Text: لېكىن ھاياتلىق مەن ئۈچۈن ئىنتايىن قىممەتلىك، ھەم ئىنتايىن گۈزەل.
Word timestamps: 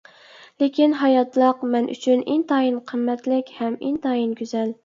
لېكىن 0.63 0.95
ھاياتلىق 1.01 1.61
مەن 1.75 1.89
ئۈچۈن 1.97 2.25
ئىنتايىن 2.31 2.83
قىممەتلىك، 2.93 3.55
ھەم 3.61 3.77
ئىنتايىن 3.87 4.37
گۈزەل. 4.43 4.77